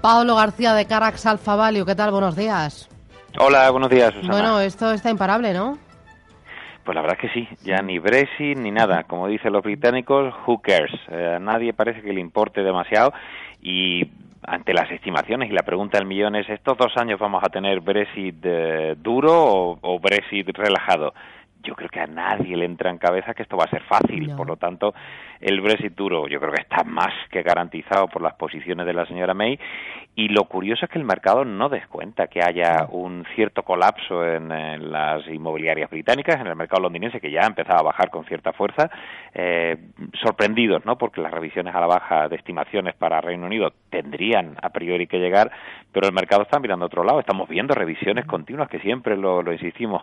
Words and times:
Pablo 0.00 0.36
García 0.36 0.74
de 0.74 0.86
Carax 0.86 1.26
Alfa 1.26 1.56
Value, 1.56 1.84
¿qué 1.84 1.94
tal? 1.94 2.12
Buenos 2.12 2.36
días. 2.36 2.88
Hola, 3.38 3.70
buenos 3.70 3.90
días, 3.90 4.12
Susana. 4.14 4.32
Bueno, 4.32 4.60
esto 4.60 4.92
está 4.92 5.10
imparable, 5.10 5.52
¿no? 5.52 5.76
Pues 6.84 6.94
la 6.94 7.02
verdad 7.02 7.18
es 7.20 7.30
que 7.30 7.40
sí, 7.40 7.48
ya 7.64 7.82
ni 7.82 7.98
Brexit 7.98 8.56
ni 8.56 8.70
nada. 8.70 9.04
Como 9.04 9.28
dicen 9.28 9.52
los 9.52 9.62
británicos, 9.62 10.32
who 10.46 10.60
cares? 10.62 10.92
Eh, 11.10 11.34
a 11.36 11.38
nadie 11.38 11.72
parece 11.72 12.00
que 12.00 12.12
le 12.12 12.20
importe 12.20 12.62
demasiado 12.62 13.12
y 13.60 14.08
ante 14.42 14.72
las 14.72 14.90
estimaciones 14.90 15.50
y 15.50 15.52
la 15.52 15.64
pregunta 15.64 15.98
del 15.98 16.06
millón 16.06 16.36
es, 16.36 16.48
¿estos 16.48 16.78
dos 16.78 16.96
años 16.96 17.18
vamos 17.18 17.42
a 17.44 17.50
tener 17.50 17.80
Brexit 17.80 18.36
eh, 18.42 18.94
duro 18.96 19.32
o, 19.34 19.78
o 19.82 19.98
Brexit 19.98 20.48
relajado? 20.56 21.12
Yo 21.62 21.74
creo 21.74 21.88
que 21.88 22.00
a 22.00 22.06
nadie 22.06 22.56
le 22.56 22.64
entra 22.64 22.90
en 22.90 22.98
cabeza 22.98 23.34
que 23.34 23.42
esto 23.42 23.56
va 23.56 23.64
a 23.64 23.70
ser 23.70 23.82
fácil. 23.82 24.34
Por 24.36 24.46
lo 24.46 24.56
tanto, 24.56 24.94
el 25.40 25.60
Brexit 25.60 25.94
duro 25.94 26.26
yo 26.28 26.40
creo 26.40 26.52
que 26.52 26.62
está 26.62 26.84
más 26.84 27.12
que 27.30 27.42
garantizado 27.42 28.08
por 28.08 28.22
las 28.22 28.34
posiciones 28.34 28.86
de 28.86 28.92
la 28.92 29.06
señora 29.06 29.34
May. 29.34 29.58
Y 30.14 30.28
lo 30.28 30.44
curioso 30.44 30.84
es 30.84 30.90
que 30.90 30.98
el 30.98 31.04
mercado 31.04 31.44
no 31.44 31.68
descuenta 31.68 32.26
que 32.26 32.42
haya 32.42 32.86
un 32.90 33.24
cierto 33.36 33.62
colapso 33.62 34.26
en, 34.26 34.48
las 34.90 35.26
inmobiliarias 35.28 35.90
británicas, 35.90 36.40
en 36.40 36.48
el 36.48 36.56
mercado 36.56 36.82
londinense, 36.82 37.20
que 37.20 37.30
ya 37.30 37.42
ha 37.42 37.46
empezado 37.46 37.78
a 37.78 37.82
bajar 37.82 38.10
con 38.10 38.24
cierta 38.24 38.52
fuerza. 38.52 38.90
Eh, 39.34 39.76
sorprendidos, 40.20 40.84
¿no? 40.84 40.98
Porque 40.98 41.20
las 41.20 41.30
revisiones 41.30 41.74
a 41.74 41.80
la 41.80 41.86
baja 41.86 42.28
de 42.28 42.36
estimaciones 42.36 42.94
para 42.96 43.20
Reino 43.20 43.46
Unido 43.46 43.72
tendrían 43.90 44.56
a 44.60 44.70
priori 44.70 45.06
que 45.06 45.18
llegar, 45.18 45.52
pero 45.92 46.08
el 46.08 46.12
mercado 46.12 46.42
está 46.42 46.58
mirando 46.58 46.84
a 46.84 46.88
otro 46.88 47.04
lado. 47.04 47.20
Estamos 47.20 47.48
viendo 47.48 47.74
revisiones 47.74 48.26
continuas, 48.26 48.68
que 48.68 48.80
siempre 48.80 49.16
lo, 49.16 49.42
lo 49.42 49.52
insistimos, 49.52 50.02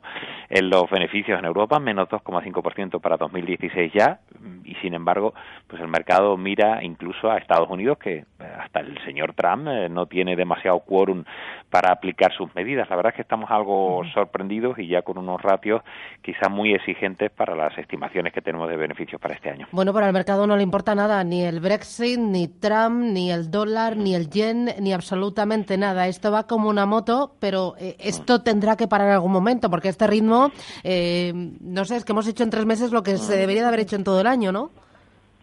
en 0.50 0.70
los 0.70 0.90
beneficios 0.90 1.38
en 1.46 1.50
Europa, 1.50 1.80
menos 1.80 2.10
2,5% 2.10 3.00
para 3.00 3.18
2016 3.18 3.94
ya, 3.94 4.20
y 4.64 4.74
sin 4.76 4.94
embargo, 4.96 5.34
pues 5.68 5.82
el 5.82 5.88
mercado 5.88 6.38
mira 6.38 6.84
incluso 6.84 7.30
a 7.30 7.38
Estados 7.38 7.70
Unidos, 7.70 7.98
que 7.98 8.18
eh, 8.18 8.26
hasta 8.60 8.82
el 8.82 8.98
señor 9.04 9.34
Trump 9.34 9.68
eh, 9.68 9.90
no 9.90 10.06
tiene 10.06 10.36
demasiado 10.36 10.80
quórum 10.80 11.24
para 11.70 11.92
aplicar 11.92 12.32
sus 12.34 12.54
medidas. 12.56 12.90
La 12.90 12.96
verdad 12.96 13.12
es 13.12 13.16
que 13.16 13.22
estamos 13.24 13.50
algo 13.50 14.04
sorprendidos 14.14 14.78
y 14.80 14.88
ya 14.88 15.02
con 15.02 15.18
unos 15.18 15.42
ratios 15.42 15.82
quizás 16.22 16.50
muy 16.50 16.74
exigentes 16.74 17.32
para 17.32 17.56
las 17.56 17.78
estimaciones 17.78 18.34
que 18.34 18.42
tenemos 18.42 18.70
de 18.70 18.78
beneficios 18.78 19.20
para 19.20 19.34
este 19.34 19.50
año. 19.50 19.68
Bueno, 19.72 19.94
para 19.94 20.08
el 20.08 20.14
mercado 20.14 20.46
no 20.48 20.56
le 20.56 20.64
importa 20.64 20.94
nada, 20.96 21.24
ni 21.24 21.44
el 21.44 21.60
Brexit, 21.60 22.20
ni 22.20 22.48
Trump, 22.48 23.04
ni 23.04 23.32
el 23.32 23.50
dólar, 23.50 23.98
ni 23.98 24.16
el 24.16 24.30
yen, 24.30 24.70
ni 24.80 24.94
absolutamente 24.94 25.78
nada. 25.78 26.08
Esto 26.08 26.32
va 26.32 26.48
como 26.48 26.70
una 26.70 26.86
moto, 26.86 27.36
pero 27.40 27.76
eh, 27.80 27.96
esto 28.00 28.44
tendrá 28.44 28.78
que 28.78 28.88
parar 28.88 29.08
en 29.08 29.14
algún 29.16 29.32
momento, 29.32 29.70
porque 29.70 29.90
este 29.90 30.08
ritmo 30.08 30.52
no 30.84 31.86
sé, 31.86 31.98
es 31.98 32.06
que 32.06 32.12
hemos 32.12 32.28
hecho 32.28 32.44
en 32.44 32.50
tres 32.50 32.66
meses 32.66 32.92
lo 32.92 33.04
que 33.04 33.18
se 33.18 33.38
debería 33.38 33.64
de 33.64 33.68
haber 33.68 33.80
hecho 33.82 33.96
en 33.96 34.04
todo 34.04 34.22
el 34.22 34.28
año, 34.28 34.52
¿no? 34.52 34.72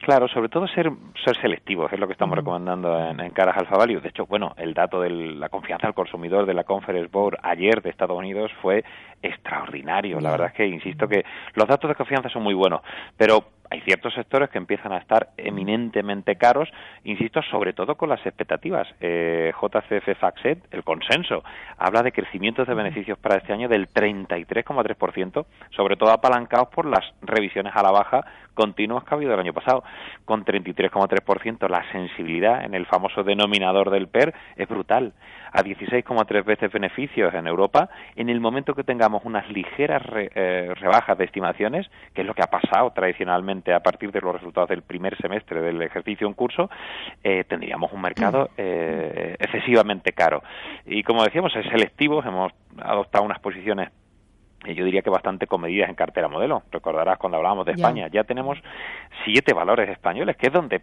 Claro, 0.02 0.26
sobre 0.26 0.48
todo 0.48 0.66
ser, 0.66 0.90
ser 1.24 1.36
selectivos, 1.40 1.92
es 1.92 2.00
lo 2.00 2.08
que 2.08 2.14
estamos 2.14 2.36
recomendando 2.36 2.98
en, 2.98 3.20
en 3.20 3.30
Caras 3.30 3.56
Alfa 3.56 3.76
Value. 3.76 4.00
De 4.00 4.08
hecho, 4.08 4.26
bueno, 4.26 4.52
el 4.56 4.74
dato 4.74 5.00
de 5.00 5.10
la 5.10 5.48
confianza 5.48 5.86
al 5.86 5.94
consumidor 5.94 6.44
de 6.44 6.54
la 6.54 6.64
Conference 6.64 7.08
Board 7.08 7.38
ayer 7.40 7.80
de 7.80 7.90
Estados 7.90 8.18
Unidos 8.18 8.50
fue 8.60 8.84
extraordinario. 9.22 10.18
La 10.18 10.32
verdad 10.32 10.48
es 10.48 10.54
que, 10.54 10.66
insisto, 10.66 11.06
que 11.06 11.24
los 11.54 11.68
datos 11.68 11.88
de 11.88 11.94
confianza 11.94 12.28
son 12.30 12.42
muy 12.42 12.54
buenos, 12.54 12.80
pero 13.16 13.44
hay 13.72 13.80
ciertos 13.80 14.12
sectores 14.12 14.50
que 14.50 14.58
empiezan 14.58 14.92
a 14.92 14.98
estar 14.98 15.30
eminentemente 15.38 16.36
caros, 16.36 16.68
insisto, 17.04 17.40
sobre 17.50 17.72
todo 17.72 17.94
con 17.94 18.10
las 18.10 18.20
expectativas. 18.26 18.86
Eh, 19.00 19.50
JCF 19.58 20.18
Faxet, 20.20 20.58
el 20.72 20.84
consenso, 20.84 21.42
habla 21.78 22.02
de 22.02 22.12
crecimientos 22.12 22.68
de 22.68 22.74
beneficios 22.74 23.16
para 23.16 23.38
este 23.38 23.54
año 23.54 23.70
del 23.70 23.88
33,3%, 23.88 25.46
sobre 25.70 25.96
todo 25.96 26.10
apalancados 26.10 26.68
por 26.68 26.84
las 26.84 27.14
revisiones 27.22 27.74
a 27.74 27.82
la 27.82 27.92
baja 27.92 28.26
continuas 28.54 29.04
que 29.04 29.14
ha 29.14 29.16
habido 29.16 29.34
el 29.34 29.40
año 29.40 29.52
pasado. 29.52 29.82
Con 30.24 30.44
33,3% 30.44 31.68
la 31.68 31.90
sensibilidad 31.90 32.64
en 32.64 32.74
el 32.74 32.86
famoso 32.86 33.22
denominador 33.22 33.90
del 33.90 34.08
PER 34.08 34.34
es 34.56 34.68
brutal. 34.68 35.12
A 35.52 35.62
16,3 35.62 36.44
veces 36.44 36.72
beneficios 36.72 37.34
en 37.34 37.46
Europa, 37.46 37.90
en 38.16 38.30
el 38.30 38.40
momento 38.40 38.74
que 38.74 38.84
tengamos 38.84 39.22
unas 39.24 39.48
ligeras 39.50 40.02
eh, 40.14 40.72
rebajas 40.76 41.18
de 41.18 41.24
estimaciones, 41.24 41.90
que 42.14 42.22
es 42.22 42.26
lo 42.26 42.34
que 42.34 42.42
ha 42.42 42.46
pasado 42.46 42.90
tradicionalmente 42.92 43.61
a 43.70 43.80
partir 43.80 44.10
de 44.10 44.20
los 44.20 44.34
resultados 44.34 44.68
del 44.68 44.82
primer 44.82 45.16
semestre 45.18 45.60
del 45.60 45.80
ejercicio 45.82 46.26
en 46.26 46.34
curso, 46.34 46.70
eh, 47.22 47.44
tendríamos 47.44 47.92
un 47.92 48.00
mercado 48.00 48.44
mm. 48.44 48.54
eh, 48.56 49.36
excesivamente 49.38 50.12
caro. 50.12 50.42
Y 50.86 51.02
como 51.02 51.22
decíamos, 51.22 51.54
es 51.54 51.66
selectivo, 51.66 52.22
hemos 52.24 52.52
adoptado 52.78 53.24
unas 53.24 53.38
posiciones 53.40 53.90
eh, 54.64 54.74
yo 54.74 54.84
diría 54.84 55.02
que 55.02 55.10
bastante 55.10 55.46
comedidas 55.46 55.88
en 55.88 55.94
cartera 55.94 56.28
modelo. 56.28 56.62
Recordarás 56.70 57.18
cuando 57.18 57.36
hablábamos 57.38 57.66
de 57.66 57.72
España, 57.72 58.08
ya 58.08 58.24
tenemos 58.24 58.58
siete 59.24 59.52
valores 59.52 59.88
españoles, 59.88 60.36
que 60.36 60.46
es 60.48 60.52
donde 60.52 60.82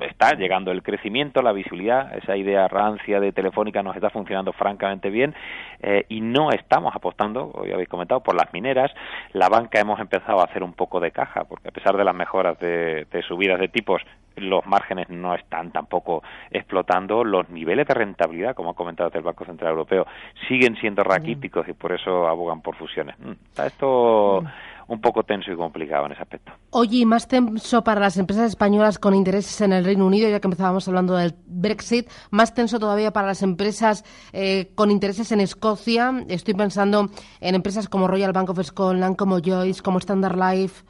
está 0.00 0.32
llegando 0.36 0.70
el 0.70 0.82
crecimiento, 0.82 1.42
la 1.42 1.52
visibilidad, 1.52 2.16
esa 2.16 2.36
idea 2.36 2.68
rancia 2.68 3.20
de 3.20 3.32
Telefónica 3.32 3.82
nos 3.82 3.96
está 3.96 4.10
funcionando 4.10 4.52
francamente 4.52 5.10
bien 5.10 5.34
eh, 5.82 6.04
y 6.08 6.20
no 6.20 6.50
estamos 6.50 6.94
apostando, 6.94 7.50
hoy 7.54 7.72
habéis 7.72 7.88
comentado, 7.88 8.20
por 8.20 8.34
las 8.34 8.52
mineras. 8.52 8.90
La 9.32 9.48
banca 9.48 9.80
hemos 9.80 10.00
empezado 10.00 10.40
a 10.40 10.44
hacer 10.44 10.62
un 10.62 10.74
poco 10.74 11.00
de 11.00 11.10
caja, 11.10 11.44
porque 11.44 11.68
a 11.68 11.72
pesar 11.72 11.96
de 11.96 12.04
las 12.04 12.14
mejoras 12.14 12.58
de, 12.58 13.06
subidas 13.26 13.58
de 13.58 13.68
tipos, 13.68 14.02
los 14.36 14.64
márgenes 14.66 15.08
no 15.08 15.34
están 15.34 15.70
tampoco 15.72 16.22
explotando. 16.50 17.24
Los 17.24 17.48
niveles 17.50 17.86
de 17.86 17.94
rentabilidad, 17.94 18.54
como 18.54 18.70
ha 18.70 18.74
comentado 18.74 19.10
el 19.12 19.22
Banco 19.22 19.44
Central 19.44 19.70
Europeo, 19.70 20.06
siguen 20.48 20.76
siendo 20.76 21.02
raquíticos 21.02 21.68
y 21.68 21.72
por 21.72 21.92
eso 21.92 22.28
abogan 22.28 22.60
por 22.60 22.76
fusiones. 22.76 23.18
Mm, 23.18 23.32
está 23.48 23.66
esto 23.66 24.42
un 24.90 25.00
poco 25.00 25.22
tenso 25.22 25.52
y 25.52 25.56
complicado 25.56 26.06
en 26.06 26.12
ese 26.12 26.22
aspecto. 26.22 26.52
Oye, 26.70 27.06
más 27.06 27.28
tenso 27.28 27.84
para 27.84 28.00
las 28.00 28.16
empresas 28.16 28.48
españolas 28.48 28.98
con 28.98 29.14
intereses 29.14 29.60
en 29.60 29.72
el 29.72 29.84
Reino 29.84 30.04
Unido, 30.04 30.28
ya 30.28 30.40
que 30.40 30.48
empezábamos 30.48 30.88
hablando 30.88 31.14
del 31.14 31.34
Brexit, 31.46 32.08
más 32.30 32.54
tenso 32.54 32.80
todavía 32.80 33.12
para 33.12 33.28
las 33.28 33.42
empresas 33.42 34.04
eh, 34.32 34.72
con 34.74 34.90
intereses 34.90 35.30
en 35.30 35.40
Escocia. 35.40 36.24
Estoy 36.28 36.54
pensando 36.54 37.08
en 37.40 37.54
empresas 37.54 37.88
como 37.88 38.08
Royal 38.08 38.32
Bank 38.32 38.50
of 38.50 38.60
Scotland, 38.62 39.14
como 39.14 39.38
Joyce, 39.38 39.80
como 39.80 39.98
Standard 39.98 40.36
Life 40.36 40.84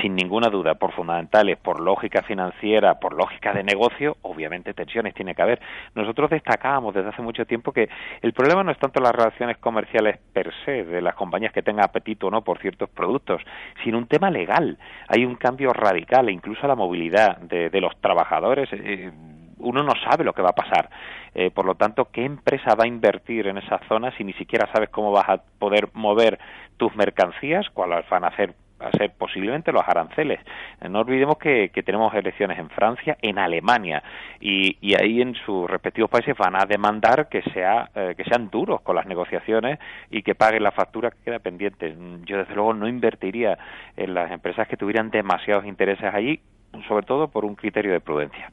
sin 0.00 0.14
ninguna 0.14 0.48
duda, 0.48 0.74
por 0.74 0.92
fundamentales, 0.92 1.58
por 1.58 1.80
lógica 1.80 2.22
financiera, 2.22 2.94
por 3.00 3.14
lógica 3.14 3.52
de 3.52 3.62
negocio, 3.62 4.16
obviamente 4.22 4.74
tensiones 4.74 5.14
tiene 5.14 5.34
que 5.34 5.42
haber. 5.42 5.60
Nosotros 5.94 6.30
destacábamos 6.30 6.94
desde 6.94 7.10
hace 7.10 7.22
mucho 7.22 7.44
tiempo 7.46 7.72
que 7.72 7.88
el 8.22 8.32
problema 8.32 8.62
no 8.64 8.72
es 8.72 8.78
tanto 8.78 9.00
las 9.00 9.12
relaciones 9.12 9.58
comerciales 9.58 10.18
per 10.32 10.52
se, 10.64 10.84
de 10.84 11.00
las 11.00 11.14
compañías 11.14 11.52
que 11.52 11.62
tengan 11.62 11.84
apetito 11.84 12.28
o 12.28 12.30
no 12.30 12.42
por 12.42 12.58
ciertos 12.58 12.88
productos, 12.90 13.42
sino 13.84 13.98
un 13.98 14.06
tema 14.06 14.30
legal. 14.30 14.78
Hay 15.08 15.24
un 15.24 15.36
cambio 15.36 15.72
radical, 15.72 16.28
e 16.28 16.32
incluso 16.32 16.66
la 16.66 16.74
movilidad 16.74 17.38
de, 17.38 17.80
los 17.80 17.96
trabajadores. 18.00 18.68
Eh, 18.72 19.10
uno 19.58 19.82
no 19.82 19.92
sabe 20.08 20.24
lo 20.24 20.32
que 20.32 20.42
va 20.42 20.50
a 20.50 20.54
pasar. 20.54 20.88
Eh, 21.34 21.50
por 21.50 21.64
lo 21.64 21.74
tanto, 21.74 22.08
¿qué 22.12 22.24
empresa 22.24 22.74
va 22.74 22.84
a 22.84 22.88
invertir 22.88 23.46
en 23.46 23.58
esa 23.58 23.78
zona 23.88 24.10
si 24.16 24.24
ni 24.24 24.32
siquiera 24.34 24.70
sabes 24.72 24.88
cómo 24.90 25.12
vas 25.12 25.28
a 25.28 25.42
poder 25.58 25.88
mover 25.94 26.38
tus 26.76 26.94
mercancías, 26.96 27.68
cuáles 27.70 28.08
van 28.08 28.24
a 28.24 28.28
hacer 28.28 28.54
a 28.80 28.90
ser 28.96 29.12
posiblemente 29.12 29.72
los 29.72 29.82
aranceles. 29.86 30.40
No 30.88 31.00
olvidemos 31.00 31.38
que, 31.38 31.70
tenemos 31.84 32.12
elecciones 32.14 32.58
en 32.58 32.68
Francia, 32.70 33.16
en 33.22 33.38
Alemania, 33.38 34.02
y, 34.40 34.76
ahí 34.94 35.20
en 35.20 35.34
sus 35.34 35.68
respectivos 35.68 36.10
países 36.10 36.36
van 36.36 36.56
a 36.56 36.66
demandar 36.66 37.28
que, 37.28 37.42
sea, 37.52 37.90
eh, 37.94 38.14
que 38.16 38.24
sean 38.24 38.50
duros 38.50 38.80
con 38.82 38.96
las 38.96 39.06
negociaciones 39.06 39.78
y 40.10 40.22
que 40.22 40.34
paguen 40.34 40.62
la 40.62 40.72
factura 40.72 41.10
que 41.10 41.18
queda 41.24 41.38
pendiente. 41.38 41.94
Yo, 42.24 42.38
desde 42.38 42.54
luego, 42.54 42.74
no 42.74 42.88
invertiría 42.88 43.58
en 43.96 44.14
las 44.14 44.30
empresas 44.30 44.68
que 44.68 44.76
tuvieran 44.76 45.10
demasiados 45.10 45.64
intereses 45.66 46.12
allí, 46.12 46.40
sobre 46.86 47.06
todo 47.06 47.28
por 47.28 47.44
un 47.44 47.54
criterio 47.54 47.92
de 47.92 48.00
prudencia. 48.00 48.50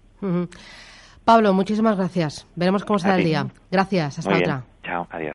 Pablo, 1.26 1.54
muchísimas 1.54 1.98
gracias. 1.98 2.48
Veremos 2.56 2.86
cómo 2.86 3.00
será 3.00 3.16
el 3.16 3.24
día. 3.24 3.48
Gracias. 3.72 4.20
Hasta 4.20 4.38
otra. 4.38 4.64
Chao. 4.84 5.08
Adiós. 5.10 5.24